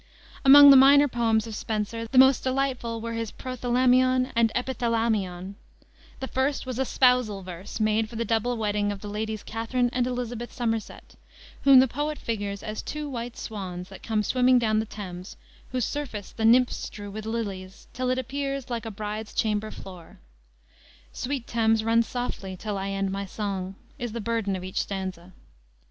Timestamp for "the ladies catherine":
9.01-9.91